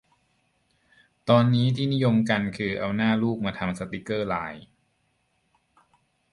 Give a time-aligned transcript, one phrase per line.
[1.29, 4.65] ตอนนี้ที่นิยมกันคือเอาหน้าลูกมาทำสติกเกอร์ไลน์